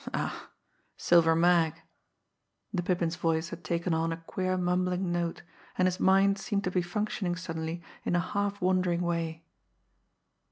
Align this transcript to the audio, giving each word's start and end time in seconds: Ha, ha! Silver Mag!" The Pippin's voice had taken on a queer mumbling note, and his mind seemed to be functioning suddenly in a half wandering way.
Ha, 0.15 0.17
ha! 0.17 0.49
Silver 0.97 1.35
Mag!" 1.35 1.75
The 2.73 2.81
Pippin's 2.81 3.17
voice 3.17 3.49
had 3.49 3.63
taken 3.63 3.93
on 3.93 4.11
a 4.11 4.17
queer 4.17 4.57
mumbling 4.57 5.11
note, 5.11 5.43
and 5.77 5.87
his 5.87 5.99
mind 5.99 6.39
seemed 6.39 6.63
to 6.63 6.71
be 6.71 6.81
functioning 6.81 7.35
suddenly 7.35 7.83
in 8.03 8.15
a 8.15 8.19
half 8.19 8.59
wandering 8.61 9.01
way. 9.01 9.43